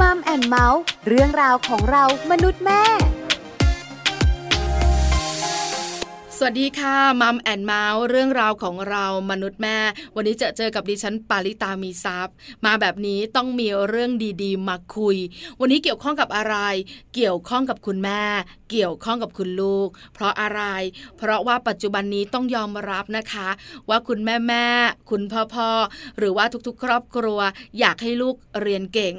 [0.00, 2.82] Mom and Mouth เรื่องราวของเรามนุษย์แม่
[6.38, 9.78] สวัสดีค่ะ Mom and Mouth เรื่องราวของเรามนุษย์แม่
[10.16, 14.10] วันนี้จะเจอกับดิฉันปาริตามีซัพ์มาแบบนี้ต้องมีเรื่อง
[14.42, 15.16] ดีๆ มาคุย
[15.60, 16.56] วันนี้เกี่ยวข้องกับอะไร
[17.14, 18.22] เกี่ยวข้องกับคุณแม่
[18.70, 20.62] เกี่ยวข้องกับคุณลูก เพราะอะไร
[21.16, 23.48] เพราะว่าปัจจุบันนี้ต้องยอมรับนะคะ
[23.88, 24.66] ว่าคุณแม่แม่
[25.10, 25.70] คุณพ่อพ่อ
[26.18, 27.40] หรือว่าทุกๆ ครอบครัว
[27.78, 29.14] อยากให้ลูกเรียนเก่ง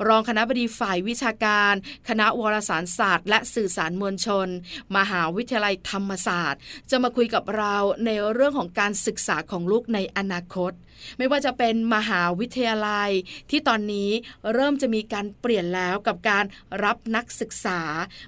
[0.08, 1.74] รองคณะบดีฝ่ายวิชาการ
[2.08, 4.48] คณะวารสารศาสตร์ และสื่อสารมวลชน
[4.96, 6.60] มหาวิทยาลัยธรรมศาสตร์
[6.90, 10.72] จะมาคุยกับเราในเรื่องของการศึกษาของลูกในอนาคต
[11.18, 13.10] ไม่ว่าจะเป็นมหาวิทยาลัย
[13.50, 14.10] ที่ตอนนี้
[14.52, 16.44] เริ่มจะมีการเปลี่ยนแล้วกับการ
[16.84, 17.80] รับนักศึกษา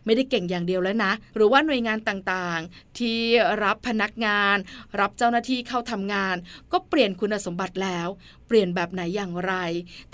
[0.05, 3.21] ไม่ได้เก่งอย่างเดียวแล้วนะ หรือว่าหน่วยงานต่างๆ ที่
[3.65, 4.57] รับพนักงาน
[5.01, 6.37] รับเจ้าหน้าที่เข้าทำงาน
[6.73, 8.09] ก็เปลี่ยนคุณสมบัติแล้ว
[8.47, 9.55] เปลี่ยนแบบไหนอย่างไร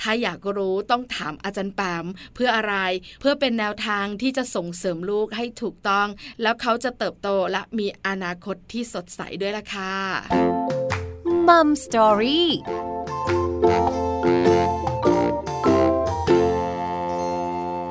[0.01, 2.75] ถ้าอยากรู้ต้องถามอาจารย์แปมเพื่ออะไร
[3.21, 6.09] เพื่อเป็นแนวทางที่จะส่งเสริมลูกให้ถูกต้อง
[6.43, 9.95] แล้วเขาจะเติบโตและมีอนาคตที่สดใสด้วยล่ะค่ะ
[11.49, 12.51] มัมสตอรี่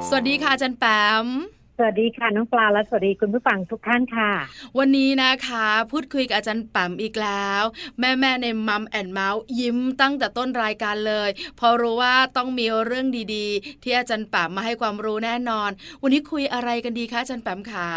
[0.08, 0.86] สวัสดีค่ะอาจารย์แป
[1.26, 1.28] ม
[1.84, 4.32] วัสดีค่ะน้องปลาและสวัสดีคุณผู้ฟังทุกท่านค่ะ
[4.78, 7.64] วันนี้นะคะ พูดคุยกับอาจารย์ป๋มอีกแล้ว
[8.00, 15.70] แม่แม่ในมัมแอนเมาส์ยิ้มตั้งแต่ต้นรายการเลย พอรู้ว่าต้องมีเรื่องดีๆ ที่อาจารย์ป๋มมาให้ความรู้แน่นอน
[16.02, 17.90] วันนี้คุยอะไรกันดีคะอาจารย์ป๋มคะ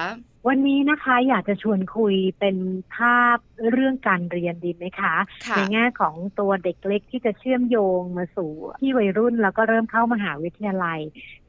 [0.48, 2.56] วันนี้นะคะอยากจะชวนคุยเป็น
[2.94, 3.38] ภาพ
[3.72, 5.14] เรื่องการเรียนดีไหมคะ
[5.56, 11.00] ในแง่ของตัวเด็กเล็กที่จะเชื่อมโยงมาสู่ที่วัยรุ่นแล้วก็เริ่มเข้ามหาวิทยาลัย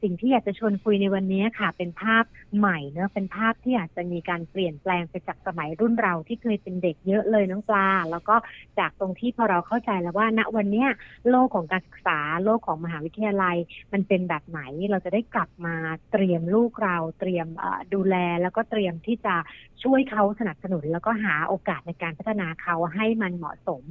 [0.02, 2.24] สิ่งที่อยากจะชวนคุยในวันนี้ค่ะ เป็นภาพ
[2.58, 8.36] ใหม่เนอะเป็นภาพที่อาจจะมีการเปลี่ยนแปลงไปจากสมัยรุ่นเราที่เคยเป็นเด็กเยอะเลยน้องปลา แล้วก็
[8.78, 10.86] จากตรงที่พอเราเข้าใจแล้วว่า ณวันนี้
[11.30, 13.56] โลกของการศึกษาโลกของมหาวิทยาลัย
[13.92, 15.76] มันเป็นแบบไหนเราจะได้กลับมา
[16.12, 17.46] เตรียมลูกเราเตรียม
[17.94, 19.34] ดูแลแล้วก็เตรียมที่จะ
[19.82, 23.84] ช่วยเขาสนับสนุนแล้วก็หาโอกาสในการพัฒนาเขาให้มันเหมาะสม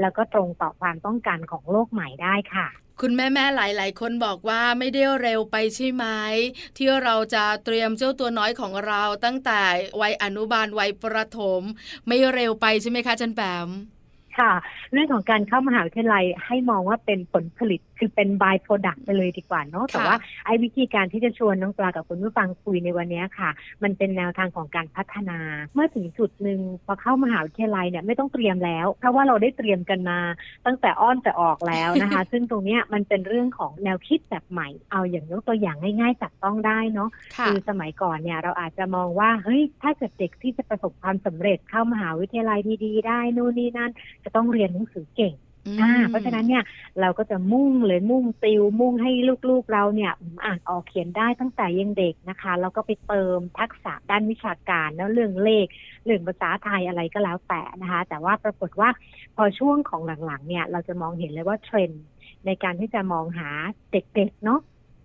[0.00, 2.68] แล้วก็ตรงต่อความต้องการของโลกใหม่ได้ค่ะ
[3.00, 6.04] คุณแม่แม่หลาย ๆ คนบอกว่าไม่ได้เร็วไปใช่ไหม
[6.76, 9.60] ที่เราจะเตรียมเจ้าตัวน้อยของเราตั้งแต่
[10.00, 11.62] วัยอนุบาลวัยประถม
[12.06, 13.68] ไม่เร็วไปใช่ไหมคะจันแปม
[14.38, 14.52] ค่ะ
[14.92, 20.16] เรื่องของการเข้ามหาวิทยาลัยให้มองว่าเป็นผลผลิตคือเป็น by product ไปเลยดีกว่าเนาะแต่ว่า
[20.46, 23.50] ไอ้วิธีการที่จะชวนน้องปลากับคุณผู้ฟังคุยในวันนี้ค่ะ
[23.82, 25.38] มันเป็นแนวทางของการพัฒนา
[25.74, 30.18] เมื่อถึงจุดหนึ่งพอเข้ามหาวิทยาลัยเนี่ยไม่ต้องเตรียมแล้ว เพราะว่าเราได้เตรียมกันมา
[30.66, 37.10] ตั้งแต่อ้อนแต่ออกแล้วนะคะ ซึ่งตรงนี้มันเป็นเรื่องของแนวคิดแบบใหม่เอาอย่างยกตัวอย่างง่ายๆจับต้องได้เนาะ
[37.46, 43.90] คือสมัยก่อนเนี่ยเราอาจจะมองว่าเฮ้ยถ้าเกิดเด็กที่จะประสบความสำเร็จเข้ามหาวิทยาลัยดีๆได้นู่นนี่นั่น
[44.24, 45.34] จะต้องเรียนหนังสือเก่ง
[45.80, 46.64] อ่าเพราะฉะนั้นเนี่ย
[47.00, 49.10] เราก็จะมุ่งเลยมุ่งติวมุ่งให้
[49.48, 50.12] ลูกๆเราเนี่ย
[50.44, 55.66] อ่านออกเขียนได้ตั้งแต่ยังเด็กนะคะแล้วก็ไปเติมทักษะด้านวิชาการแล้วเรื่องเลข
[56.04, 58.90] เรื่องภาษาไทยอะไรก็แล้วแต่นะคะ แต่ว่าปรากฏว่า
[59.36, 62.02] พอช่วงของหลังๆเนี่ยเราจะมองเห็นเลยว่าเทรนด์
[62.46, 63.48] ในการที่จะมองหา
[63.92, 64.60] เด็กๆเนาะ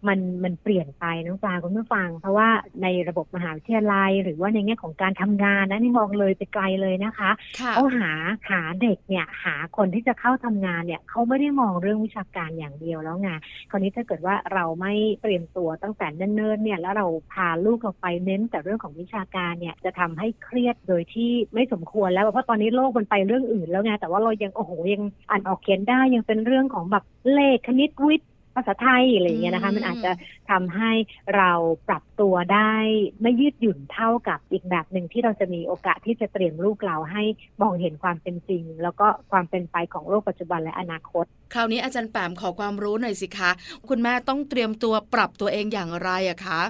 [0.08, 2.50] มันมันเปลี่ยนไปน้องปลาคุณผู้ฟัง เพราะว่า
[2.82, 8.12] ในระบบมหาวิทยาลัย หรือว่าในแง่ของการทำงานนะนี่มองเลยไปไกลเลยนะคะค่ะเขาหา
[8.50, 13.30] หาเด็กเนี่ยหาคนที่จะเข้าทำงานเนี่ยเขาไม่ได้มองเรื่องวิชาการอย่างเดียวแล้วไง
[13.70, 27.04] คราวนี้ถ้าเกิดว่าเราไม่เตรียมตัวตั้งแต่เนิ่นๆเนี่ยแล้วเราพาลูกเราไปเน้นแต่เรื่องของวิชาการเนี่ยจะทำให้เครียดโดยที่ไม่สมควรแล้วเพราะตอนนี้โลกมันไปเรื่องอื่นแล้วไงแต่ว่าเรายังโอ้โหยังอ่านออกเขียนได้ยังเป็นเรื่องของแบบ
[27.34, 30.12] เลขคณิตวิทย์ ภาษาไทยอะไรอย่างเงี้ยนะคะ มันอาจจะ
[30.52, 30.92] ทำให้
[31.36, 31.52] เรา
[31.88, 32.74] ปรับตัวได้
[33.22, 37.24] ไม่ยืดหยุ่นเท่ากับอีกแบบหนึ่งที่เราจะมีโอกาสที่จะเตรียมลูกเราให้
[37.62, 43.52] มองเห็นความเป็นจริง แล้วก็ความเป็นไปของโลกปัจจุบันและอนาคต คราวนี้อาจารย์แปมขอความรู้หน่อยสิคะ
[43.90, 46.62] คุณแม่ต้องเตรียมตัวปรับตัวเองอย่างไรอะคะ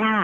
[0.00, 0.16] ค่ะ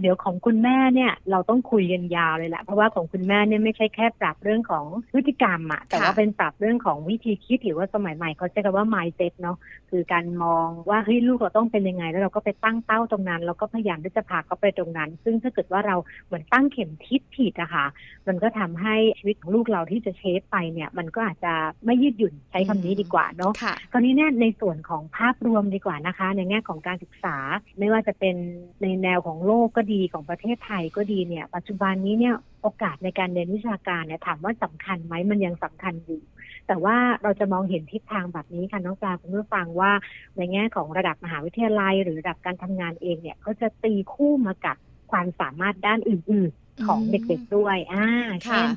[0.00, 9.56] เดี๋ยวของคุณแม่เนี่ยเราต้องคุยกันยาวเลยแหละเพราะว่าของคุณแม่เนี่ยไม่ใช่แค่ปรับเรื่องของพฤติกรรมอะแต่ว่าเป็นปรับเรื่องของวิธีคิดหรือว่าสมัยใหม่เขาใช้คำว่า mindset เนาะ
[9.90, 15.96] คือการมองว่าเฮ้ยลูกเราต้องเป็นยังไง แล้วเราก็ไปตั้งเป้าตรงนั้นแล้วก็พยายามที่จะพาเขาไปตรงนั้น ซึ่งถ้าเกิดว่าเรา
[16.26, 17.86] เหมือนตั้งเข็มทิศผิดอะค่ะ
[18.28, 21.52] มันก็ทำให้ชีวิตของลูกเราที่จะเชฟไปเนี่ย มันก็อาจจะ
[21.86, 27.36] ไม่ยืดหยุ่นใช้คำนี้ดีกว่าเนาะค่ะคราวนี้เนี่ยในส่วนของภาพรวมดีกว่านะคะ ในแง่ของการศึกษา
[27.78, 28.36] ไม่ว่าจะเป็น
[28.82, 36.20] ในแนวของโลกก็ดีของประเทศไทยก็ดีเนี่ย ปัจจุบันนี้เนี่ยโอกาสในการเรียนวิชาการเนี่ยถามว่าสำคัญไหมมันยังสำคัญอยู่
[36.66, 39.92] แต่ว่าเราจะมองเห็นทิศทางแบบนี้ค่ะน้องปลาคุณผู้ฟังว่า
[40.36, 44.76] ในแง่ของระดับมหาวิทยาลัย หรือระดับการทำงานเองเนี่ยเขาจะตีคู่มากับ
[45.10, 48.06] ความสามารถด้านอื่น ๆ ของอืมเด็กๆด้วยอ่า
[48.46, 48.68] เช่ค่ะน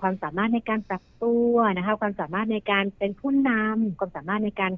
[0.00, 4.72] ความสามารถในการปรับตัวนะคะ ความสามารถในการเป็นผู้นำความสามารถในการ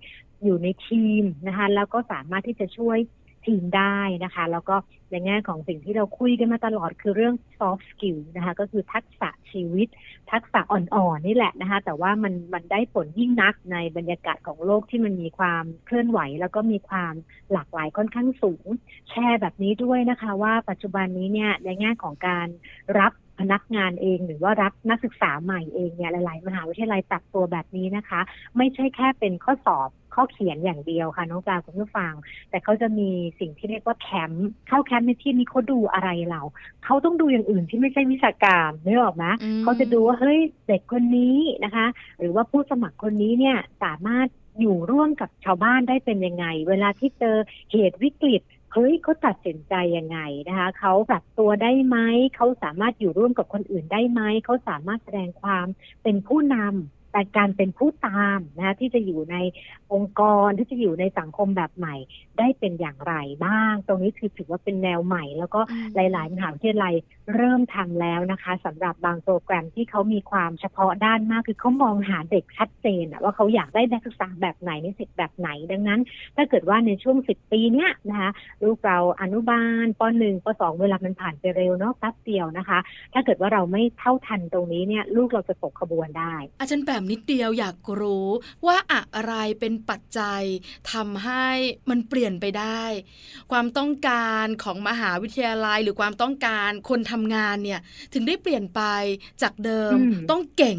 [0.44, 2.98] อยู่ในทีมนะคะ แล้วก็สามารถที่จะช่วย
[3.46, 4.76] ทีมได้นะคะ แล้วก็
[5.10, 9.88] ในแง่ของสิ่งที่เราคุยกันมาตลอดคือเรื่อง soft skill นะคะ ก็คือทักษะชีวิต
[10.32, 17.14] ทักษะอ่อนๆ นี่แหละนะคะ แต่ว่ามันมันได้ผลยิ่งนักในบรรยากาศของโลกที่มันมีความเคลื่อนไหว แล้วก็มีความ
[17.52, 18.66] หลากหลายค่อนข้างสูง
[19.10, 22.46] แชร์แบบนี้ด้วยนะคะ ว่าปัจจุบันนี้เนี่ยในแง่ของการ
[23.00, 28.20] รับพนักงานเองหรือว่ารับนักศึกษาใหม่เองเนี่ยหลาย ๆ มหาวิทยาลัยปรับตัวแบบนี้นะคะ
[28.56, 32.12] ไม่ใช่แค่เป็นข้อสอบ ข้อเขียนอย่างเดียวค่ะน้องปลาคุณผู้ฟัง
[32.50, 36.42] แต่เขาจะมีสิ่งที่เรียกว่าแคมป์เข้าแคมป์ในที่นี้เขาดูอะไรเรา
[36.84, 40.38] เขาต้องดูอย่างอื่นที่ไม่ใช่วิชาการนึกออกไหมอืมเขาจะดูว่าเฮ้ย
[40.68, 41.86] เด็กคนนี้นะคะ
[42.18, 44.28] หรือว่าผู้สมัครคนนี้เนี่ยสามารถ
[44.60, 47.36] อยู่ร่วมกับชาวบ้านได้เป็นยังไง เวลาที่เจอ
[47.72, 50.18] เหตุวิกฤตเฮ้ยเขาตัดสินใจยังไง
[50.48, 51.96] นะคะเขาปรับตัวได้ไหม
[52.36, 55.66] เขาสามารถอยู่ร่วมกับคนอื่นได้ไหมเขาสามารถแสดงความ
[56.02, 59.36] เป็นผู้นำ แต่การเป็นผู้ตามนะคะที่จะอยู่ใน
[59.92, 61.96] องค์กรที่จะอยู่ในสังคมแบบใหม่
[62.38, 63.14] ได้เป็นอย่างไร
[63.44, 66.94] บ้าง ตรงนี้คือถือว่าเป็นแนวใหม่ แล้วก็อืมหลาย ๆ มหาวิทยาลัย
[67.34, 76.00] เริ่มทำแล้วนะคะสำหรับบางโปรแกรมที่เขามีความเฉพาะด้านมากคือเขามองหาเด็กชัดเจนว่าเขาอยากได้นักศึกษาแบบไหนนิสิตแบบไหนดังนั้น
[76.36, 78.30] ถ้าเกิดว่าในช่วงสิบปีเนี้ยนะคะ
[78.64, 82.78] ลูกเราอนุบาลปหนึ่งปสองเวลามันผ่านไปเร็วเนาะแป๊บเดียวนะคะ
[83.12, 88.28] ถ้าเกิดว่าเราไม่เท่าทันตรงนี้เนี่ยลูกเราจะตกขบวนได้ อาจารย์แปมนิดเดียวอยากรู้
[88.66, 90.42] ว่าอะไรเป็นปัจจัย
[90.92, 91.46] ทำให้
[91.90, 92.82] มันเปลี่ยนไปได้
[93.52, 97.80] ความต้องการของมหาวิทยาลัยหรือความต้องการคนทำงานเนี่ย
[98.12, 98.82] ถึงได้เปลี่ยนไป
[99.42, 100.78] จากเดิมอืมต้องเก่ง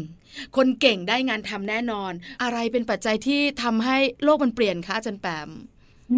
[0.56, 2.12] คนเก่งได้งานทำแน่นอน
[2.42, 5.50] อะไรเป็นปัจจัยที่ทำให้โลกมันเปลี่ยนคะอาจารย์แปม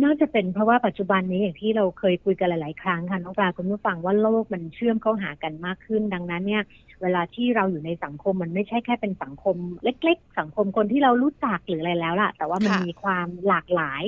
[0.02, 6.62] น่าจะเป็นเพราะว่าปัจจุบันนี้อย่างที่เราเคยคุยกันหลาย ๆ ครั้งค่ะน้องปลาคุณผู้ฟังว่าโลกมันเชื่อมเข้าหากันมากขึ้น ดังนั้นเนี่ย
[7.02, 14.02] เวลาที่เราอยู่ในสังคมมันไม่ใช่แค่เป็นสังคม เล็ก ๆ สังคมคนที่เรารู้จักหรืออะไรแล้วล่ะ แต่ว่ามันค่ะมีความหลากหลาย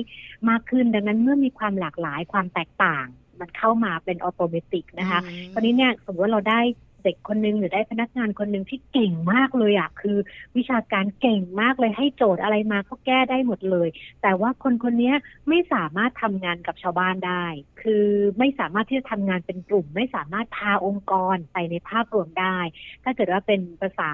[0.49, 3.05] มากขึ้น ดังนั้นเมื่อมีความหลากหลายความแตกต่าง
[3.39, 6.61] มันเข้ามาเป็นออโตเมติกนะคะอืมตอนนี้เนี่ยสมมติว่าเราได้
[7.03, 10.17] เด็กคนหนึงหรือได้พนักงานคนหนึ่งที่เก่งมากเลยอะคือ
[10.57, 13.87] วิชาการเก่งมากเลยให้โจทย์อะไรมาก็แก้ได้หมดเลย
[14.21, 15.13] แต่ว่าคนคนนี้
[15.49, 17.45] ไม่สามารถทำงานกับชาวบ้านได้
[17.81, 18.05] คือ
[18.39, 22.57] ไม่สามารถที่จะทำงานเป็นกลุ่ม ไม่สามารถพาองค์กรไปในภาพรวมได้
[23.03, 24.11] ถ้าเกิดว่าเป็นภาษา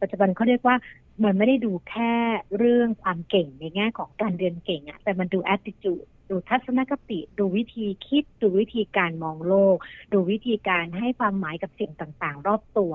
[0.00, 0.76] ปัจจุบันเขาเรียกว่า
[1.24, 2.12] มันไม่ได้ดูแค่
[2.58, 9.76] เรื่องความเก่งในแง่ของการเรียนเก่งอะแต่มันดู attitude ดูทัศนคติดูวิธีคิดดูวิธีการมองโลก
[10.12, 12.92] ดูวิธีการให้ความหมายกับสิ่งต่างๆ รอบตัว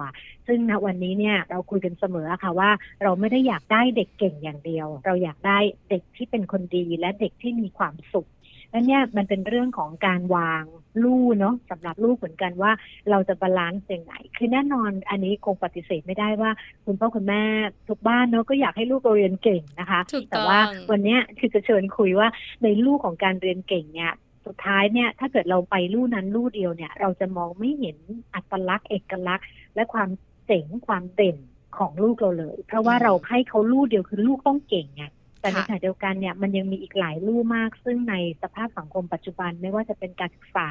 [0.48, 2.72] ซึ่งณวันนี้เนี่ยเราคุยกันเสมอค่ะว่า
[3.03, 5.58] เราไม่ได้อยากได้เด็กเก่งอย่างเดียว เราอยากได้
[5.89, 8.27] เด็กที่เป็นคนดีและเด็กที่มีความสุข
[8.75, 10.63] และเนี่ยมันเป็นเรื่องของการวาง
[11.03, 12.72] ลู่เนาะสำหรับลูกเหมือนกันว่า
[13.10, 16.51] เราจะบาลานซ์ยังไงคือแน่นอนอันนี้คงปฏิเสธไม่ได้ว่า
[16.86, 17.44] คุณพ่อคุณแม่
[17.89, 22.27] ทุกบ้านเนาะก็อยากให้ลูกเราเรียนเก่งนะคะถูกแต่ต้องว่าวันเนี้ยคือจะเชิญคุยว่า
[22.63, 24.13] ในลู่ของการเรียนเก่งเนี่ย
[24.46, 27.98] สุดท้ายเนี่ยถ้าเกิดเราไปลู่นั้นลู่เดียวเนี่ย เราจะมองไม่เห็น
[28.36, 30.10] อัตลักษณ์เอกลักษณ์ และความ
[30.46, 31.38] เจ๋งความเด่น
[31.77, 35.03] ของลูกเราเลย เพราะว่าเราให้เขาลู่เดียวคือลูกต้องเก่งไง
[35.45, 40.69] แต่ในขณะเดียวกันเนี่ยมันยังมีอีกหลายลู่มาก ซึ่งในสภาพสังคมปัจจุบันไม่ว่าจะเป็นการศึกษา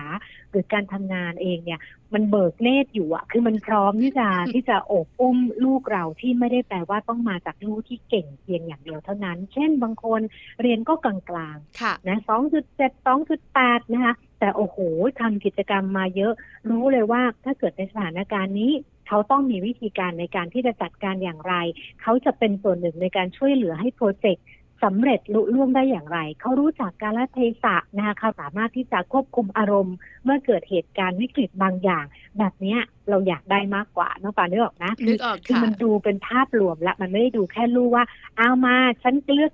[0.50, 1.80] หรือการทำงานเองเนี่ย
[2.14, 10.20] มันเบิกเนตรอยู่อะคือมันพร้อมที่จะที่จะโอบอุ้มลูกเราที่ไม่ได้แปลว่าต้องมาจากลูกที่เก่งเพียงอย่างเดียวเท่านั้น เช่นบางคน
[10.60, 14.76] เรียนก็กลางๆค่ะนะสองจุดเจ็ดสองจุดแปดนะคะแต่โอ้โห
[15.20, 16.32] ทำกิจกรรมมาเยอะ
[16.70, 18.72] รู้เลยว่าถ้าเกิดในสถานการณ์นี้
[19.08, 21.54] เขาต้องมีวิธีการในการที่จะจัดการอย่างไร
[22.02, 24.44] เขาจะเป็นส่วนหนึ่งในการช่วยเหลือให้โปรเจกต์
[24.84, 32.04] สำเร็จลุล่วงได้อย่างไร เขารู้จักการละเทศะนะคะเขาสามารถที่จะควบคุมอารมณ์ เมื่อเกิดเหตุการณ์วิกฤตบางอย่าง
[32.38, 38.04] แบบเนี้ยเราอยากได้มากกว่าน้องปานึกออกนะนึกออกคือค่ะมันดูเป็นภาพรวมละมันไม่ได้ดูแค่ลูกว่า
[38.38, 39.52] เอามาฉันเลือก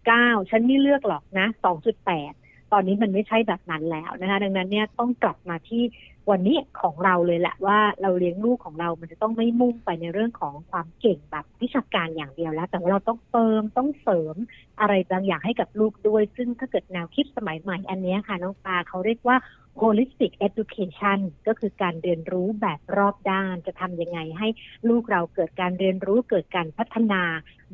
[0.00, 2.41] 3.9 ฉันไม่เลือกหรอกนะ 2.8
[2.72, 5.82] ตอนนี้มันไม่ใช่แบบนั้นแล้วนะคะ ดังนั้นเนี่ยต้องกลับมาที่
[6.30, 14.36] วันนี้ของเราเลยแหละว่าเราเลี้ยงลูกของเรา มันจะต้องไม่มุ่งไปในเรื่องของความเก่งแบบวิชาการอย่างเดียวแล้ว แต่ว่าเราต้องเติมต้องเสริม
[14.80, 19.36] อะไรบางอย่างให้กับลูกด้วย ซึ่งถ้าเกิดแนวคิดสมัยใหม่อันนี้ค่ะน้องปาเขาเรียกว่า
[19.80, 24.48] holistic education ก็คือการเรียนรู้แบบรอบด้านจะทำยังไงให้
[24.88, 27.22] ลูกเราเกิดการเรียนรู้เกิดการพัฒนา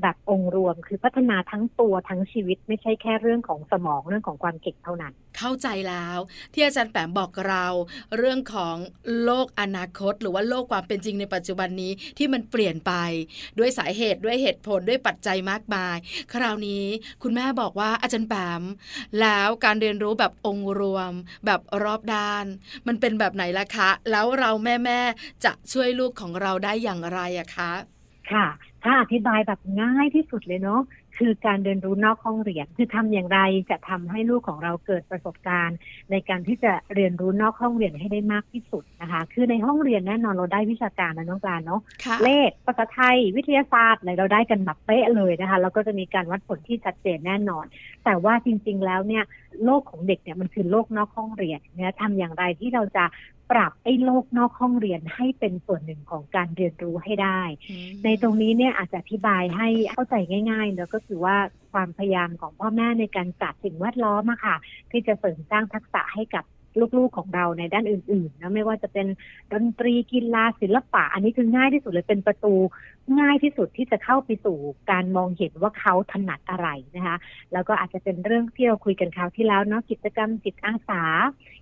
[0.03, 6.19] แบบองค์รวม คือพัฒนาทั้งตัวทั้งชีวิตไม่ใช่แค่เรื่องของสมองเรื่องของความเก่งเท่านั้น เข้าใจแล้ว
[6.53, 7.67] ที่อาจารย์แปมบอกเรา
[8.17, 8.77] เรื่องของ
[9.25, 12.93] โลกอนาคต หรือว่าโลกความเป็นจริงในปัจจุบันนี้ที่มันเปลี่ยนไป
[13.59, 15.97] ด้วยสาเหตุด้วยเหตุผลด้วยปัจจัยมากมาย
[16.33, 16.85] คราวนี้
[17.23, 18.63] คุณแม่บอกว่าอาจารย์แปม
[19.21, 21.13] แล้วการเรียนรู้แบบองค์รวม
[21.47, 22.45] แบบรอบด้าน
[22.87, 27.73] มันเป็นแบบไหนล่ะคะ แล้วเราแม่แม่ๆจะช่วยลูกของเราได้อย่างไรอะคะ
[28.33, 28.47] ค่ะ
[28.85, 30.81] ถ้าอธิบายแบบง่ายที่สุดเลยเนาะ
[31.19, 35.79] คือการเรียนรู้นอกห้องเรียน คือทำอย่างไรจะทำให้ลูกของเราเกิดประสบการณ์
[36.11, 47.65] ในการที่จะเรียนรู้นอกห้องเรียนให้ได้มากที่สุดนะคะ คือในห้องเรียนแน่นอนเราได้วิชาการนะน้องปลาเนาะค่ะเลขภาษาไทยวิทยาศาสตร์อะไรเราได้กันแบบเป๊ะเลยนะคะแล้วก็จะมีการวัดผลที่ชัดเจนแน่นอน
[48.05, 49.25] แต่ว่าจริง ๆ แล้วเนี่ย
[49.65, 53.05] โลกของเด็กเนี่ยมันคือโลกนอกห้องเรียนเนี่ยทำอย่างไรที่เราจะ
[53.51, 57.41] ปรับไอ้โลกนอกห้องเรียนให้เป็นส่วนหนึ่งของการเรียนรู้ให้ได้
[58.05, 60.15] ในตรงนี้เนี่ยอาจจะอธิบายให้เข้าใจ
[60.51, 61.37] ง่ายๆเนอะก็คือว่า
[61.73, 64.57] ความพยายามของพ่อแม่ในการจัดสิ่งแวดล้อมอะค่ะ
[64.91, 66.45] ที่จะเสริมสร้างทักษะให้กับ
[66.99, 69.07] ลูกๆของเราในด้านอื่นๆนะไม่ว่าจะเป็น
[69.53, 72.55] ดนตรีกีฬาศิลปะ อันนี้คือง่ายที่สุดเลยเป็นประตู
[73.21, 74.59] ง่ายที่สุดที่จะเข้าไปสู่
[74.91, 77.17] การมองเห็นว่าเขาถนัดอะไรนะคะ
[77.53, 81.03] แล้วก็อาจจะเป็นเรื่องที่เราคุยกันคราวที่แล้วเนาะกิจกรรมจิตอาสา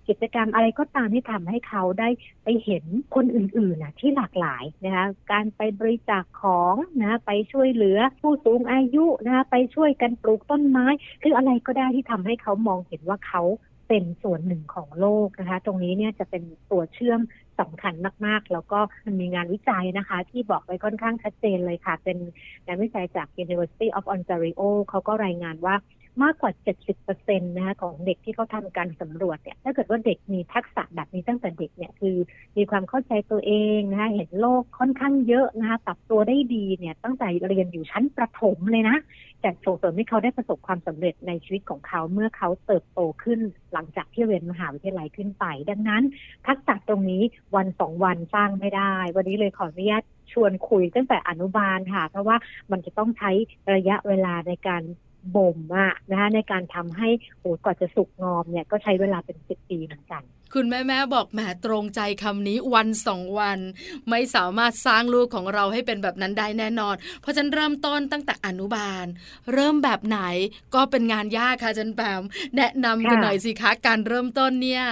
[0.07, 2.09] กิจกรรมอะไรก็ตามที่ทำให้เขาได้
[2.43, 10.87] ไปเห็นคนอื่นๆนะที่หลากหลายนะคะการไปบริจาคของนะไปช่วยเหลือผู้สูงอายุนะคะไปช่วยกันปลูกต้นไม้
[11.23, 13.41] คืออะไรก็ได้ที่ทำให้เขามองเห็นว่าเขา
[13.87, 17.19] เป็นส่วนหนึ่งของโลกนะคะ ตรงนี้เนี่ยจะเป็นตัวเชื่อม
[17.59, 17.93] สำคัญ
[18.25, 22.17] มาก ๆ แล้วก็มันมีงานวิจัยนะคะ ที่บอกไว้ค่อนข้างชัดเจนเลยค่ะ เป็น
[22.65, 25.75] งานวิจัยจาก University of Ontario เขาก็รายงานว่า
[26.23, 26.51] มากกว่า
[26.99, 32.15] 70%นะคะของเด็กที่เขาทำการสำรวจเนี่ยถ้าเกิดว่าเด็กมีทักษะแบบนี้ตั้งแต่เด็กเนี่ยคือ
[32.57, 38.97] มีความเข้าใจตัวเองนะคะเห็นโลกค่อนข้างเยอะนะคะปรับตัวได้ดีเนี่ยตั้งแต่เรียนอยู่ชั้นประถมเลยนะ
[39.43, 43.39] จะส่งเสริมให้เขาได้ประสบความสำเร็จในชีวิตของเขาเมื่อเขาเติบโตขึ้น
[43.73, 46.03] หลังจากที่เรียนมหาวิทยาลัยขึ้นไป ดังนั้น
[46.47, 47.23] ทักษะตรงนี้
[47.55, 52.37] วันสองวันสร้างไม่ได้ วันนี้เลยขออนุญาตชวนคุยตั้งแต่อนุบาลค่ะ เพราะว่า
[52.71, 53.31] มันจะต้องใช้
[53.73, 54.83] ระยะเวลาในการ
[55.35, 63.59] บ่มอะนะคะในการทำให้โอ้กว่าจะสุกงอมเนี่ยก็ใช้เวลาเป็นสิบปีเหมือนกัน คุณแม่แม่ๆบอกแหมตรงใจคำนี้วันสองวัน
[64.09, 69.05] ไม่สามารถสร้างลูกของเราให้เป็นแบบนั้นได้แน่นอน เพราะฉะนันเริ่มต้นตั้งแต่อนุบาล
[69.53, 70.19] เริ่มแบบไหน
[70.75, 72.23] ก็เป็นงานยากค่ะอาจันแปม
[72.57, 74.83] แนะนำกันค่ะหน่อยสิคะการเริ่มต้นเนี่ย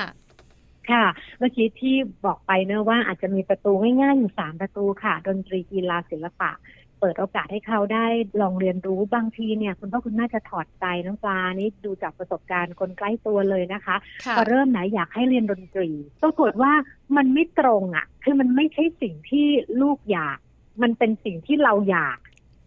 [0.92, 1.06] ค่ะ
[1.40, 6.52] เมื่อกี้ที่บอกไปเนอะว่าอาจจะมีประตูง่ายๆอยู่สามประตูค่ะ ดนตรีกีฬาศิลปะ
[6.85, 8.06] เปิดโอกาสให้เขาได้
[8.42, 13.96] ลองเรียนรู้บางทีเนี่ยคุณพ่อคุณแม่จะถอดใจน้องปลานี่ดูจากประสบการณ์คนใกล้ตัวเลยนะคะ
[14.26, 15.90] ค่ะพอเริ่มไหนอยากให้เรียนดนตรี
[16.24, 16.74] ปรากฏว่า
[17.18, 19.48] มันไม่ตรงอะ คือมันไม่ใช่สิ่งที่
[19.82, 20.38] ลูกอยาก
[20.82, 22.18] มันเป็นสิ่งที่เราอยาก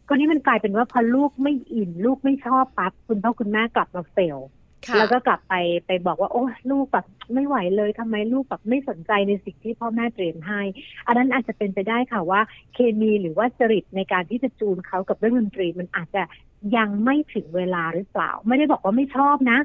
[0.06, 4.57] ก็นี้มันกลายเป็นว่าพอลูกไม่อินลูกไม่ชอบปั๊บคุณพ่อคุณแม่กลับมาเฟลค่ะ
[4.96, 5.54] แล้วก็กลับไป
[5.86, 10.60] ไปบอกว่าโอ้ลูกแบบไม่ไหวเลยทำไมลูกแบบไม่สนใจในสิ่งที่พ่อแม่เตรียมให้
[11.06, 12.40] อันนั้นอาจจะเป็นไปได้ค่ะว่า
[12.74, 16.22] เคมีหรือว่าจริตในการที่จะจูนเขากับเรื่องดนตรีมันอาจจะ
[16.76, 19.58] ยังไม่ถึงเวลาหรือเปล่า ไม่ได้บอกว่าไม่ชอบนะ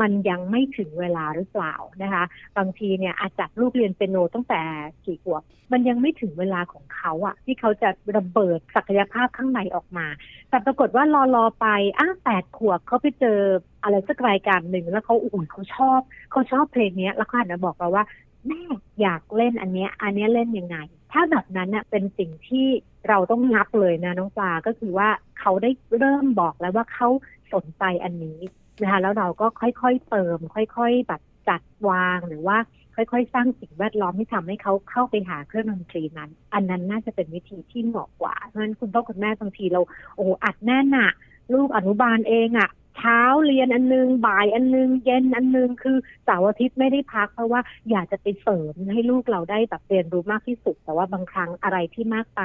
[0.00, 2.24] มันยังไม่ถึงเวลาหรือเปล่านะคะ
[2.58, 4.60] บางทีเนี่ยอาจจับลูกเรียนเปียโนตั้งแต่
[5.04, 10.06] กี่ขวบมันยังไม่ถึงเวลาของเขาอะที่เขาจะระเบิดศักยภาพข้างในออกมา
[10.50, 11.66] แต่ปรากฏว่ารอรอไป
[11.98, 13.38] อ้าแปดขวบเขาไปเจอ
[13.82, 16.00] อะไรสักรายการหนึ่งแล้วเขาอุ่นเขาชอบ
[16.30, 18.04] เขาชอบเพลงนี้แล้วเขาหันมาบอกเราว่า
[18.46, 18.60] แม่
[19.02, 20.76] อยากเล่นอันเนี้ย อันเนี้ยเล่นยังไง
[21.12, 22.66] ถ้าแบบนั้นน่ะเป็นสิ่งที่
[23.08, 25.08] เราต้องงับเลยนะน้องปลาก็คือว่า
[25.40, 27.08] เขาได้เริ่มบอกแล้วว่าเขา
[27.54, 28.40] สนใจอันนี้
[28.82, 32.58] นะคะแล้วเราก็ค่อยๆเติม ค่อย ๆ แบบจัดวางหรือว่า
[32.94, 39.80] ค่อยๆ สร้างสิ่งแวดล้อมที่ทำให้เขาเข้าไปหาเครื่องดนตรีนั้น อันนั้นน่าจะเป็นวิธีที่เหมาะกว่าเพราะฉะนั้นคุณพ่อคุณแม่บางทีเรา
[40.16, 41.10] โอ้อัดแน่นอะ
[41.54, 52.42] ลูกอนุบาลเองอะ เช้าเรียนอันนึง บ่ายอันนึง เย็นอันนึง คือเสาร์อาทิตย์ไม่ได้พักเพราะว่าอยากจะไปเสริมให้ลูกเราได้แบบเรียนรู้มากที่สุด แต่ว่าบางครั้งอะไรที่มากไป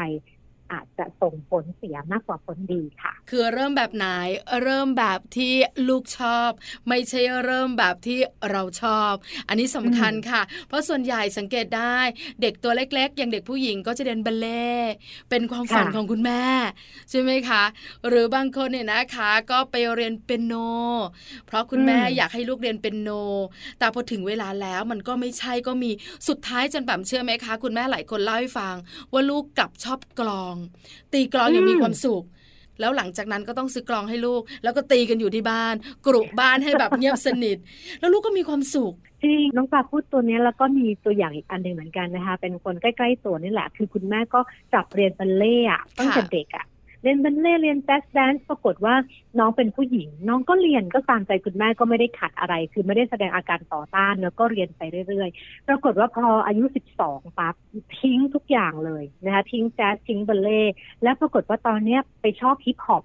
[0.72, 4.06] อาจจะส่งผลเสียมากกว่าผลดีค่ะ คือเริ่มแบบไหน
[4.64, 5.54] เริ่มแบบที่
[5.90, 6.50] ลูกชอบ
[6.88, 8.20] ไม่ใช่เริ่มแบบที่
[8.52, 9.14] เราชอบ
[9.48, 11.98] อันนี้สำคัญค่ะ เพราะส่วนใหญ่สังเกตได้
[12.42, 14.70] เด็กตัวเล็ก ๆ อย่างเด็กผู้หญิงก็จะเรียนบัลเล่
[15.30, 16.44] เป็นความฝันของคุณแม่
[17.10, 17.64] ใช่ไหมคะ
[18.08, 20.54] หรือบางคนเนี่ยนะคะ ก็ไปเรียนเปียโน
[21.48, 23.10] เพราะคุณแม่อยากให้ลูกเรียนเปียโน
[23.80, 25.92] แต่พอถึงเวลาแล้วมันก็ไม่ใช่ก็มี
[26.28, 28.76] สุดท้ายจนแบบเชื่อไหมคะ คุณแม่หลายคนเล่าให้ฟัง
[29.14, 30.56] ว่าลูกกลับชอบกลอง
[31.14, 32.24] ตีกลองอย่างมีความสุข
[32.80, 37.58] แล้วหลังจากนั้นก็ต้องซื้อกลองให้ลูก แล้วก็ตีกันอยู่ที่บ้าน กรุบ้านให้แบบเงียบสนิท
[38.00, 38.94] แล้วลูกก็มีความสุข
[39.24, 44.40] จริงน้องปลาพูดตัวนี้แล้วก็มีตัวอย่างอีกอันหนึ่งเหมือนกันนะคะ เป็นคนใกล้ ๆ ตัวนี่แหละ คือคุณแม่ก็
[44.74, 46.66] จับเรียนบัลเลต์อะตั้งแต่เด็กอะ
[47.04, 48.96] เรียนบัลเลต์เรียน jazz dance ปรากฏว่า
[49.40, 56.66] น้องเป็นผู้หญิง น้องก็เรียนก็ตามใจคุณแม่ก็ไม่ได้ขัดอะไร คือไม่ได้แสดงอาการต่อต้านแล้วก็เรียนไปเรื่อยๆ ปรากฏว่าพออายุ
[57.00, 57.56] 12ปั๊บ
[58.00, 60.62] ทิ้งทุกอย่างเลยนะคะทิ้งแจ๊สทิ้งบัลเลต์
[61.04, 63.04] แล้วปรากฏว่าตอนเนี้ยไปชอบฮิปฮอป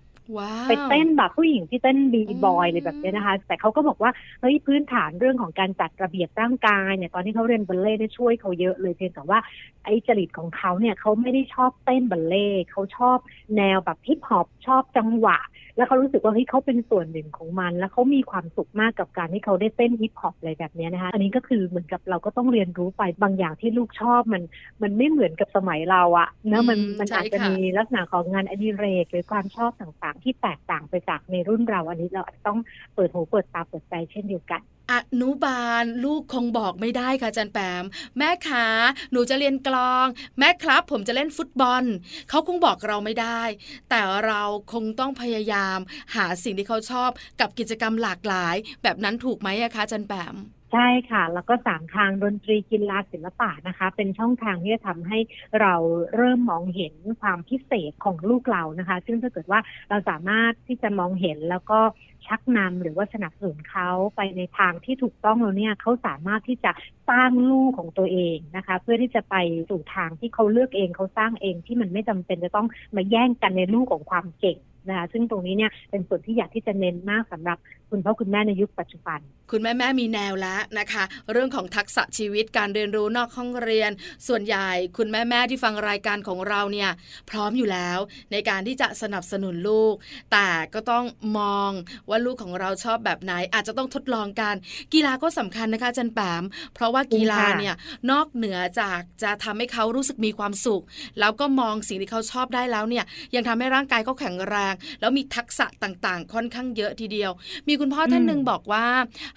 [0.66, 9.38] ไปเต้นแบบผู้หญิงที่เต้น b-boy เลยแบบนี้นะคะ แต่เขาก็บอกว่าเฮ้ยพื้นฐานเรื่องของการจัดระเบียบร่างกายเนี่ยตอนที่เขาเรียนบัลเลต์ได้ช่วยเขาเยอะเลยเพียงแต่ว่า
[9.84, 13.18] ไอ้จริตของเขาเนี่ยเขาไม่ได้ชอบเต้นบัลเล่เขาชอบ
[13.56, 15.38] แนวแบบฮิปฮอปชอบจังหวะ
[15.78, 24.42] แล้วเขารู้สึกว่าเฮ้ยเขาเป็นส่วนหนึ่งของมัน แล้วเขามีความสุขมากกับการที่เขาได้เต้นฮิปฮอปอะไรแบบนี้นะคะอันนี้ก็คือเหมือนกับเราก็ต้องเรียนรู้ไปบางอย่างที่ลูกชอบมัน
[24.82, 32.58] มันไม่เหมือนกับสมัยเราอะเนะมันมันอาจจะมีลักษณะของงานอดิเรก หรือความชอบต่างๆ ที่แตกต่างไปจากในรุ่นเราอันนี้เราอาจจะต้อง
[32.94, 37.84] เปิดหูเปิดตาเปิดใจเช่นเดียวกัน อนุบาลลูกคงบอกไม่ได้ค่ะจันแปม
[38.18, 38.66] แม่ขา
[39.12, 40.06] หนูจะเรียนกลอง
[40.38, 41.84] แม่ครับ ผมจะเล่นฟุตบอล
[42.28, 43.42] เขาคงบอกเราไม่ได้
[43.90, 45.78] แต่เราคงต้องพยายาม
[46.14, 50.36] หาสิ่งที่เขาชอบกับกิจกรรมหลากหลาย แบบนั้นถูกไหมอะคะจันแปม
[50.72, 55.18] ใช่ค่ะ แล้วก็สามทางดนตรีกีฬาศิลปะนะคะ เป็นช่องทางที่จะทำให้
[55.60, 55.74] เรา
[56.14, 61.80] เริ่มมองเห็นความพิเศษของลูกเรานะคะ ซึ่งถ้าเกิดว่าเราสามารถที่จะมองเห็นแล้วก็
[62.26, 66.72] ชักนำหรือว่าสนับสนุนเขาไปในทางที่ถูกต้องแล้วเนี่ยเขาสามารถที่จะ
[67.10, 69.34] สร้างลูกของตัวเองนะคะ เพื่อที่จะไป
[69.70, 77.58] สู่ทางที่เขาเลือกเองเขาสร้างเองที่มันไม่จำเป็นจะต้องมาแย่งกันในลูกของความเก่ง นะคะซึ่งตรงนี้เนี่ยเป็นส่วนที่อยากที่จะเน้นมากสำหรับ
[77.90, 79.20] คุณพ่อคุณแม่ในยุคปัจจุบัน
[79.50, 83.90] คุณแม่แม่มีแนวแล้วนะคะ เรื่องของทักษะชีวิตการเรียนรู้นอกห้องเรียน
[84.28, 86.90] ส่วนใหญ่คุณแม่แม่ที่ฟังรายการของเราเนี่ย
[87.30, 87.98] พร้อมอยู่แล้ว
[88.32, 89.94] ในการที่จะสนับสนุนลูก
[90.32, 91.04] แต่ก็ต้อง
[91.38, 91.70] มอง
[92.08, 94.54] ว่าลูกของเราชอบแบบไหน อาจจะต้องทดลองกัน
[94.94, 97.74] กีฬาก็สำคัญนะคะจันแปมเพราะว่ากีฬาเนี่ย
[98.10, 100.82] นอกเหนือจากจะทำให้เขารู้สึกมีความสุข
[101.20, 107.30] แล้วก็มองสิ่งที่เขาชอบได้แล้วเนี่ยยังทำให้ร่างกายเขาแข็งแรงแล้วมีทักษะต่างๆ ค่อนข้างเยอะทีเดียว
[107.68, 108.86] มีคุณพ่อท่านหนึ่งบอกว่า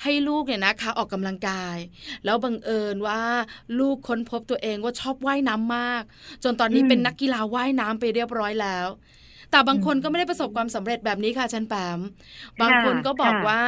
[0.03, 1.77] ให้ลูกเนี่ยนะคะออกกำลังกาย
[2.25, 3.21] แล้วบังเอิญว่า
[3.79, 6.03] ลูกค้นพบตัวเองว่าชอบว่ายน้ำมาก
[6.43, 8.87] จนตอนนี้เป็นนักกีฬาว่ายน้ำไปเรียบร้อยแล้ว
[9.51, 11.99] แต่บางคนก็ไม่ได้ประสบความสำเร็จแบบนี้ค่ะชันแปม
[12.61, 13.61] บางคนก็บอกว่า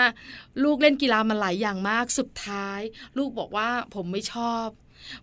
[0.64, 2.80] ลูกเล่นกีฬามาหลายอย่างมาก สุดท้าย
[3.18, 4.68] ลูกบอกว่าผมไม่ชอบ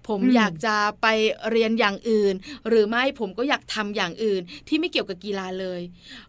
[0.08, 1.06] ผมอยากจะไป
[1.50, 2.34] เรียนอย่างอื่น
[2.68, 5.80] หรือไม่ผมก็อยากทำอย่างอื่น ที่ไม่เกี่ยวกับกีฬาเลย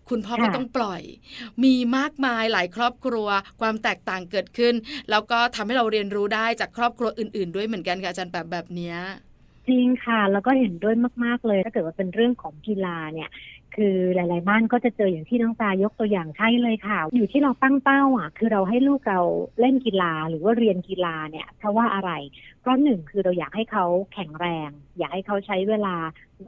[0.10, 1.02] คุณพ่อก็ต้องปล่อย
[1.64, 3.28] มีมากมายหลายครอบครัว
[3.62, 4.74] ความแตกต่างเกิดขึ้น
[5.10, 8.98] แล้วก็ทำให้เราเรียนรู้ได้จากครอบครัวอื่น ๆ ด้วยเหมือนกันค่ะอาจารย์แบบแบบเนี้ย
[9.70, 13.30] จริงค่ะ แล้วก็เห็นด้วยมาก ๆ เลย ถ้าเกิดว่าเป็นเรื่องของกีฬาเนี่ย
[13.76, 19.22] คือหลายๆบ้านก็จะเจออย่างที่น้องตายกตัวอย่างใช่เลยค่ะ อยู่ที่เราตั้งเป้าอะ คือเราให้ลูกเรา
[19.60, 22.12] เล่นกีฬาหรือว่าเรียนกีฬาเนี่ย เพราะว่าอะไร
[22.62, 25.96] เพราะหนึ่งคือเราอยากให้เขาแข็งแรง อยากให้เขาใช้เวลา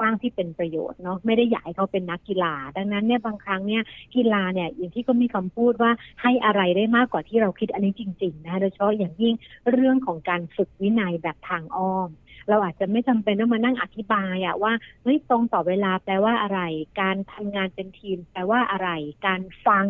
[0.02, 3.84] ว่างที่เป็นประโยชน์เนาะไม่ได้อยากให้เขาเป็นนักกีฬา ดังนั้นเนี่ยบางครั้งเนี่ย
[4.16, 9.34] กีฬาเนี่ยอย่างที่ก็มีคำพูดว่าให้อะไรได้มากกว่าที่เราคิดอันนี้จริง ๆ นะโดยเฉพาะอย่างยิ่ง
[9.72, 12.10] เรื่องของการฝึกวินัยแบบทางอ้อม
[12.49, 16.60] เราอาจจะไม่จำเป็นต้องมานั่งอธิบายอะว่าเฮ้ยตรงต่อเวลาแปลว่าอะไร
[17.01, 18.89] การทำงานเป็นทีม แปลว่าอะไร
[19.25, 19.86] การฟัง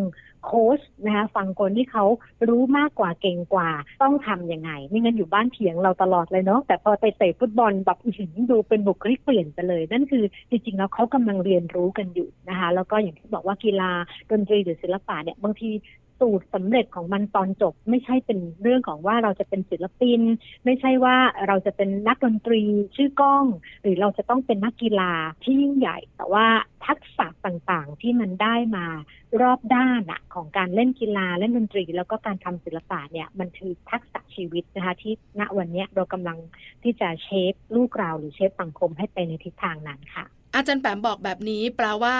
[0.45, 2.05] โค้ชนะคะฟังคนที่เขา
[2.47, 3.69] รู้มากกว่าเก่งกว่า
[4.01, 8.13] ต้องทํำยังไง ไม่งั้นอยู่บ้านเถียงเราตลอดเลยเนาะแต่พอไปเตะฟุตบอลแบบอื้
[8.51, 13.91] ดูเป็นบุคลิกเปลี่ยนไปเลย นั่นคือจริงๆแล้วเขากำลังเรียนรู้กันอยู่นะคะ แล้วก็อย่างที่บอกว่ากีฬา
[14.31, 15.69] ดนตรีหรือศิลปะเนี่ยบางที
[16.19, 20.21] สูตรสำเร็จของมันตอนจบ ไม่ใช่เป็นเรื่องของว่าเราจะเป็นศิลปิน
[20.65, 21.15] ไม่ใช่ว่า
[21.47, 22.61] เราจะเป็นนักดนตรี
[22.95, 23.45] ชื่อกล้อง
[23.81, 26.47] หรือเราจะต้องเป็นนักกีฬาที่ยิ่งใหญ่ แต่ว่า
[26.85, 28.85] ทักษะต่างๆที่มันได้มา
[29.41, 36.37] รอบด้านอะของการเล่นกีฬาเล่นดนตรี แล้วก็การทำศิลปะเนี่ยมันคือทักษะชีวิตนะคะที่ณวันนี้เรากำลัง
[36.83, 42.15] ที่จะเชฟลูกเราหรือเชฟสังคมให้ไปในทิศทางนั้นค่ะ อาจารย์แปมบอกแบบนี้แปลว่า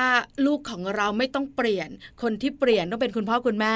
[0.46, 1.90] ลูกของเราไม่ต้องเปลี่ยน
[2.22, 3.76] คนที่เปลี่ยนต้องเป็นคุณพ่อคุณแม่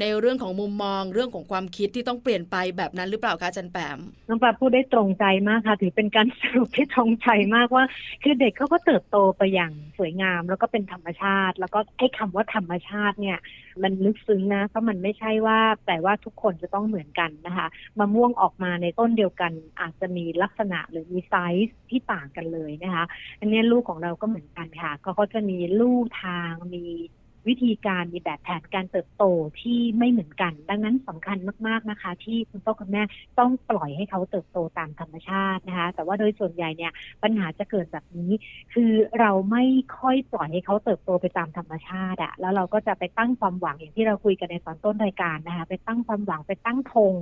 [0.00, 7.84] ในเรื่องของมุมมองเรื่องของความคิดที่ต้องเปลี่ยนไปแบบนั้นหรือเปล่าคะอาจารย์แปมน้องปลาพูดได้ตรงใจมากค่ะ ถือเป็นการสรุปที่ตรงใจมากว่า
[8.22, 13.38] คือเด็กเขาก็เติบโตไปอย่างสวยงาม แล้วก็เป็นธรรมชาติ แล้วก็ไอ้คาว่าธรรมชาติเนี่ย
[13.82, 17.66] มันลึกซึ้งนะเพราะมันไม่ใช่ว่าแต่ว่าทุกคนจะต้องเหมือนกันนะคะ
[17.98, 23.04] มะม่วงออกมาในต้นเดียวกัน อาจจะมีลักษณะหรือมีไซส์ที่ต่างกันเลยนะคะ
[23.40, 26.84] อันนี้ลูกของเราก็เหมือนกันค่ะก็เขาจะมีลู่ทางมี
[27.48, 29.24] วิธีการมีแบบแผนการเติบโต
[29.60, 33.02] ที่ไม่เหมือนกัน ดังนั้นสำคัญมากๆนะคะ ที่คุณพ่อคุณแม่
[33.38, 38.30] ต้องปล่อยให้เขาเติบโตตามธรรมชาตินะคะ แต่ว่าโดยส่วนใหญ่เนี่ยปัญหาจะเกิดแบบนี้
[38.72, 39.64] คือเราไม่
[39.98, 47.14] ค่อยปล่อยให้เขาเติบโตไปตามธรรมชาติอะแล้วเราก็จะไปตั้งความหวังอย่างที่เราคุยกันในตอนต้นรายการนะคะ ไปตั้งความหวังไปตั้งธง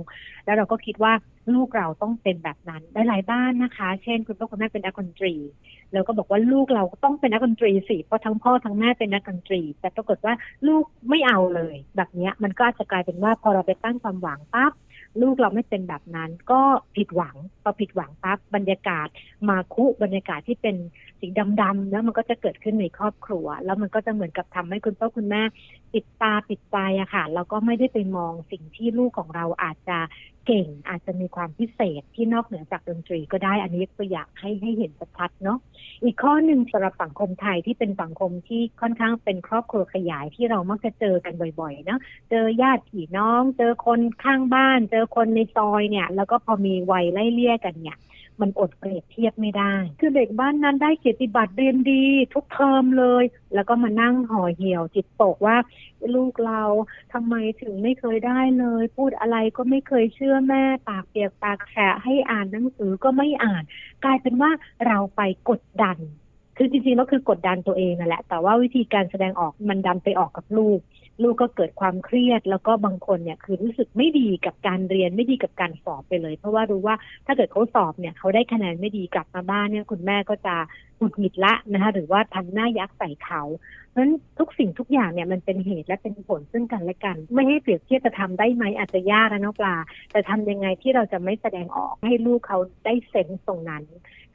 [0.45, 1.13] แล้วเราก็คิดว่า
[1.53, 5.33] ลูกเราต้องเป็นแบบนั้นหลายบ้านนะคะ เช่น คุณพ่อคุณแม่เป็นนักดนตรี
[5.93, 10.33] แล้วก็บอกว่าลูกเราต้องเป็นนักดนตรีสิเพราะทั้งพ่อทั้งแม่เป็นนักดนตรี แต่ปรากฏว่า
[10.67, 14.73] ลูกไม่เอาเลย แบบนี้มันก็อาจจะกลายเป็นว่าพอเราไปตั้งความหวังปั๊บ
[15.21, 16.61] ลูกเราไม่เป็นแบบนั้นก็
[16.95, 19.07] ผิดหวังพอผิดหวังปั๊บบรรยากาศ
[19.49, 20.75] มาคุบรรยากาศที่เป็น
[21.19, 21.27] สี
[21.61, 25.41] ดำๆแล้วมันก็จะเกิดขึ้นในครอบครัว แล้วมันก็จะเหมือนกับทำให้คุณพ่อคุณแม่
[25.93, 29.97] ปิดตาปิดใจอะค่ะแล้วก็ไม่ได้ไปมองสิ่งที่ลูกของเราอาจจะ
[30.47, 35.57] เก่งอาจจะมีความพิเศษที่นอกเหนือจากดนตรีก็ได้อันนี้ตัวอย่างให้ให้เห็นชัดเนาะ
[36.03, 47.97] อีกข้อหนึ่งสำหรับสังคมไทยที่เป็นสังคมที่ค่อนข้างเป็นครอบครัวขยายที่เรามักจะเจอกันบ่อยๆเนาะเจอญาติพี่น้อง เจอคนข้างบ้าน เจอคนในซอยเนี่ย แล้วก็พอมีวัยไล่เลี่ยกันเนี่ย
[48.41, 53.23] มันอดเปรียบเทียบไม่ได้ คือเด็กบ้านนั้นได้เกียรติบัตรเรียนดี ทุกเทอมเลย
[53.53, 55.57] แล้วก็มานั่งห่อเหี่ยวจิตตกว่า
[56.15, 56.63] ลูกเรา
[57.13, 63.63] ทำไมถึงไม่เคยได้เลย พูดอะไรก็ไม่เคยเชื่อแม่ ปากเปียกปากแฉะให้อ่านหนังสือก็ไม่อ่าน
[64.03, 64.51] กลายเป็นว่า
[64.87, 65.97] เราไปกดดัน
[66.57, 70.79] คือจริงๆแล้วคือกดดันตัวเองนั่นแหละ แต่ว่าวิธีการแสดงออกมันดันไปออกกับลูก
[71.23, 80.55] ลูกก็เกิดความเครียด แล้วก็บางคนเนี่ยคือรู้สึกไม่ดีกับการเรียนไม่ดีกับการสอบไปเลย เพราะว่ารู้ว่าถ้าเกิดเขาสอบเนี่ยเขาได้คะแนนไม่ดีกลับมาบ้านเนี่ยคุณแม่ก็จะ
[80.97, 83.41] หงุดหงิดละนะคะหรือว่าทำหน้ายักใส่เขา
[83.91, 89.75] เพราะฉะนั้นทุกสิ่งทุกอย่างเนี่ยมันเป็นเหตุและเป็นผลซึ่งกันและกัน ไม่ให้เปรียบเทียบจะทำได้ไหมอาจจะยากนะน้องปลา
[90.11, 93.83] แต่ทำยังไงที่เราจะไม่แสดงออกให้ลูกเขาได้เซนส์ตรงนั้น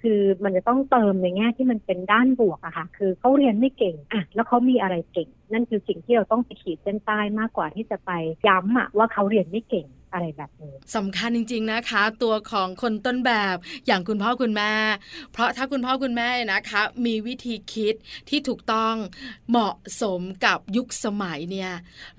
[0.02, 8.10] คือมันจะต้องเติมในแง่ที่มันเป็นด้านบวกอะค่ะ คือเขาเรียนไม่เก่งอะแล้วเขามีอะไรเก่ง นั่นคือสิ่งที่เราต้องไปขีดเส้นใต้มากกว่าที่จะไป
[8.48, 14.72] ย้ำอะว่าเขาเรียนไม่เก่ง อะไรแบบนี้สำคัญจริง ๆนะคะ ตัวของคนต้นแบบอย่างคุณพ่อคุณแม่
[15.32, 17.94] เพราะถ้าคุณพ่อคุณแม่นะคะ มีวิธีคิด
[18.28, 18.94] ที่ถูกต้อง
[19.50, 21.72] เหมาะสมกับยุคสมัยเนี่ย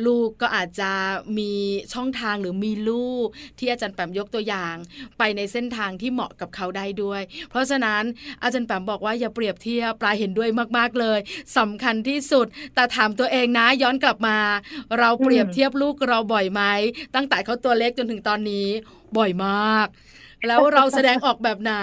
[0.05, 0.91] ลูกก็อาจจะ
[1.37, 1.53] มี
[1.93, 3.27] ช่องทางหรือมีลูก
[3.59, 4.75] ที่อาจารย์แปมยกตัวอย่าง
[5.17, 8.03] ไปในเส้นทางที่เหมาะกับเขาได้ด้วย เพราะฉะนั้น
[8.43, 11.19] อาจารย์แปมบอกว่าอย่าเปรียบเทียบปลายเห็นด้วยมากๆเลย
[11.57, 14.37] สำคัญที่สุดแต่ถามตัวเองนะย้อนกลับมา
[14.99, 16.61] เราเปรียบเทียบลูกเราบ่อยไหม
[17.15, 18.67] ตั้งแต่เขาตัวเล็กจนถึงตอนนี้
[19.17, 19.87] บ่อยมาก
[20.47, 21.73] แล้วเราแสดงออกแบบไหน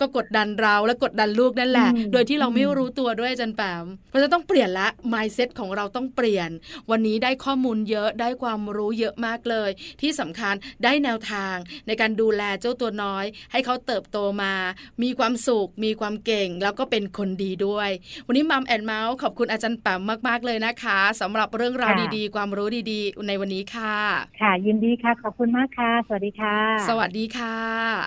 [0.00, 6.50] ก็กดดันเราและกดดันลูกนั่นแหละ โดยที่เราไม่รู้ตัวด้วยจันแปมเพราะจะต้องเปลี่ยนละ mindset ของเราต้องเปลี่ยน
[6.90, 14.54] วันนี้ได้ข้อมูลเยอะได้ความรู้เยอะมากเลย ที่สำคัญได้แนวทางในการดูแลเจ้าตัวน้อย ให้เขาเติบโตมา
[15.02, 17.90] มีความสุข มีความเก่ง แล้วก็เป็นคนดีด้วย
[18.26, 23.96] วันนี้มัมแอนเมาส์ขอบคุณอาจารย์แปมมากๆเลยนะคะสำหรับเรื่องราวดีๆ ความรู้ดีๆ ในวันนี้ค่ะ
[24.40, 26.56] ค่ะยินดีค่ะ ขอบคุณมากค่ะ สวัสดีค่ะ
[26.88, 27.97] สวัสดีค่ะ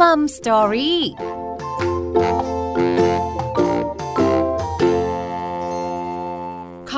[0.00, 0.20] มัม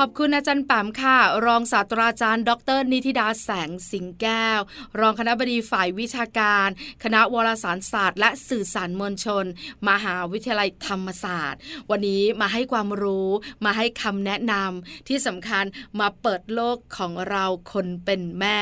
[0.01, 4.59] ขอบคุณอาจารย์ป๋มค่ะ รองศาสตราจารย์ ดร นิติดาแสงสิงแก้ว
[4.99, 6.67] รองคณะบดีฝ่ายวิชาการ
[7.03, 9.45] คณะวารสารศาสตร์ และสื่อสารมวลชน
[9.89, 13.29] มหาวิทยาลัยธรรมศาสตร์ วันนี้มาให้ความรู้
[13.65, 15.65] มาให้คำแนะนำที่สำคัญ
[15.99, 18.61] มาเปิดโลกของเราคนเป็นแม่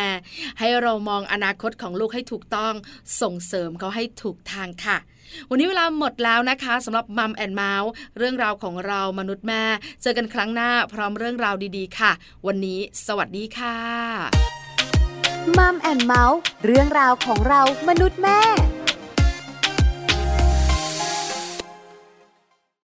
[0.60, 2.74] ให้เรามองอนาคตของลูกให้ถูกต้อง
[3.22, 4.98] ส่งเสริมเขาให้ถูกทางค่ะ
[5.50, 9.64] วันนี้เวลาหมดแล้วนะคะสำหรับมัมแอนเมาส์เรื่องราวของเรามนุษย์แม่
[10.02, 12.12] เจอกันครั้งหน้าพร้อมเรื่องราวดีๆ ค่ะ
[12.48, 13.78] วันนี้สวัสดีค่ะ
[15.58, 18.40] มัมแอนเมาส์เรื่องราวของเรามนุษย์แม่